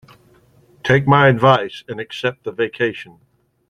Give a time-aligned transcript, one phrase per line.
[0.83, 3.19] Take my advice and accept the vacation.